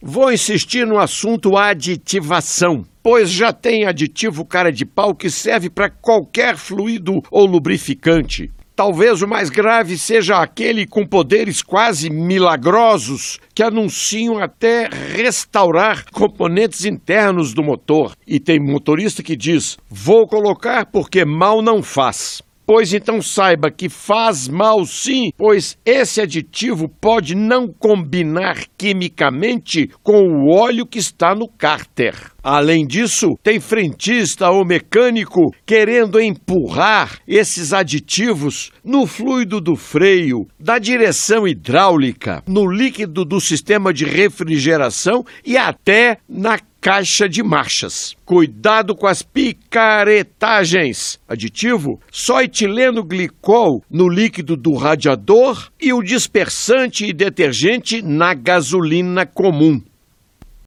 Vou 0.00 0.32
insistir 0.32 0.86
no 0.86 0.96
assunto 0.96 1.56
aditivação, 1.56 2.86
pois 3.02 3.30
já 3.30 3.52
tem 3.52 3.84
aditivo 3.84 4.44
cara 4.44 4.70
de 4.70 4.86
pau 4.86 5.12
que 5.12 5.28
serve 5.28 5.68
para 5.68 5.90
qualquer 5.90 6.56
fluido 6.56 7.20
ou 7.32 7.44
lubrificante. 7.44 8.48
Talvez 8.76 9.22
o 9.22 9.26
mais 9.26 9.50
grave 9.50 9.98
seja 9.98 10.36
aquele 10.36 10.86
com 10.86 11.04
poderes 11.04 11.62
quase 11.62 12.08
milagrosos 12.08 13.40
que 13.52 13.60
anunciam 13.60 14.38
até 14.38 14.88
restaurar 15.16 16.04
componentes 16.12 16.84
internos 16.84 17.52
do 17.52 17.60
motor. 17.60 18.12
E 18.24 18.38
tem 18.38 18.60
motorista 18.60 19.20
que 19.20 19.34
diz: 19.34 19.76
vou 19.90 20.28
colocar 20.28 20.86
porque 20.86 21.24
mal 21.24 21.60
não 21.60 21.82
faz. 21.82 22.40
Pois 22.68 22.92
então 22.92 23.22
saiba 23.22 23.70
que 23.70 23.88
faz 23.88 24.46
mal 24.46 24.84
sim, 24.84 25.32
pois 25.38 25.78
esse 25.86 26.20
aditivo 26.20 26.86
pode 26.86 27.34
não 27.34 27.66
combinar 27.66 28.66
quimicamente 28.76 29.90
com 30.02 30.20
o 30.20 30.54
óleo 30.54 30.84
que 30.84 30.98
está 30.98 31.34
no 31.34 31.48
cárter. 31.48 32.14
Além 32.42 32.86
disso, 32.86 33.38
tem 33.42 33.58
frentista 33.58 34.50
ou 34.50 34.66
mecânico 34.66 35.50
querendo 35.64 36.20
empurrar 36.20 37.18
esses 37.26 37.72
aditivos 37.72 38.70
no 38.84 39.06
fluido 39.06 39.62
do 39.62 39.74
freio, 39.74 40.46
da 40.60 40.78
direção 40.78 41.48
hidráulica, 41.48 42.42
no 42.46 42.70
líquido 42.70 43.24
do 43.24 43.40
sistema 43.40 43.94
de 43.94 44.04
refrigeração 44.04 45.24
e 45.44 45.56
até 45.56 46.18
na 46.28 46.58
caixa 46.80 47.28
de 47.28 47.42
marchas. 47.42 48.16
Cuidado 48.24 48.94
com 48.94 49.06
as 49.06 49.22
picaretagens. 49.22 51.18
Aditivo: 51.28 52.00
só 52.10 52.42
etileno 52.42 53.04
glicol 53.04 53.82
no 53.90 54.08
líquido 54.08 54.56
do 54.56 54.74
radiador 54.74 55.70
e 55.80 55.92
o 55.92 56.02
dispersante 56.02 57.04
e 57.06 57.12
detergente 57.12 58.02
na 58.02 58.34
gasolina 58.34 59.26
comum. 59.26 59.80